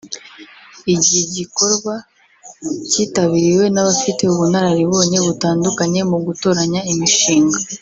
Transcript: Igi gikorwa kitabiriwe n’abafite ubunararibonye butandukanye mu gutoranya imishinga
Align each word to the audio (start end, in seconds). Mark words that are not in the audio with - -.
Igi 0.93 1.19
gikorwa 1.35 1.93
kitabiriwe 2.91 3.65
n’abafite 3.73 4.21
ubunararibonye 4.27 5.17
butandukanye 5.25 6.01
mu 6.11 6.17
gutoranya 6.25 6.81
imishinga 6.93 7.57